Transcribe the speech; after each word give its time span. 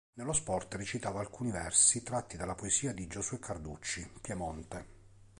Nello 0.13 0.33
spot 0.33 0.73
recitava 0.73 1.19
alcuni 1.19 1.51
versi 1.51 2.01
tratti 2.01 2.35
dalla 2.35 2.55
poesia 2.55 2.91
di 2.91 3.05
Giosuè 3.05 3.37
Carducci 3.37 4.11
"Piemonte". 4.19 4.87